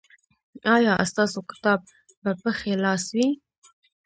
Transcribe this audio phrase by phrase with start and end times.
[0.75, 1.79] ایا ستاسو کتاب
[2.23, 3.27] به په ښي لاس وي؟